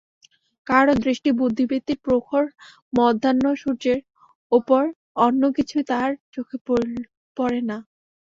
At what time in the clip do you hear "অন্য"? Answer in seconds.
5.25-5.41